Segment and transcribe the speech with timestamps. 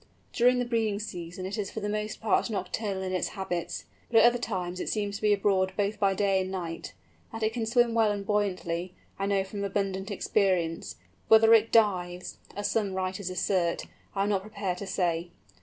[0.33, 4.17] During the breeding season it is for the most part nocturnal in its habits, but
[4.21, 6.95] at other times it seems to be abroad both by day and night.
[7.31, 10.95] That it can swim well and buoyantly, I know from abundant experience,
[11.29, 13.85] but whether it dives, as some writers assert,
[14.15, 15.29] I am not prepared to say.